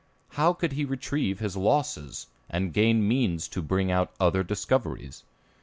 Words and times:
How 0.29 0.53
could 0.53 0.71
he 0.71 0.83
retrieve 0.83 1.37
his 1.37 1.55
losses, 1.55 2.25
and 2.49 2.73
gain 2.73 3.07
means 3.07 3.47
to 3.49 3.61
bring 3.61 3.91
out 3.91 4.11
other 4.19 4.41
discoveries? 4.41 5.23